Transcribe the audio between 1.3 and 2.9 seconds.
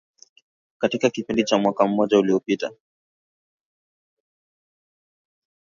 cha mwaka mmoja uliopita